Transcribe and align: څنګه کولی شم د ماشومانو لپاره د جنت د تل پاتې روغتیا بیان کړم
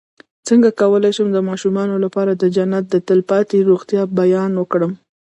څنګه 0.47 0.69
کولی 0.81 1.11
شم 1.15 1.27
د 1.33 1.39
ماشومانو 1.49 1.95
لپاره 2.05 2.31
د 2.35 2.43
جنت 2.55 2.85
د 2.89 2.95
تل 3.07 3.19
پاتې 3.29 3.57
روغتیا 3.69 4.01
بیان 4.19 4.51
کړم 4.71 4.91